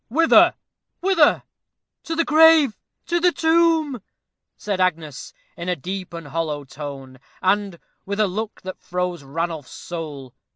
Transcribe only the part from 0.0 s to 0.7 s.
"Whither?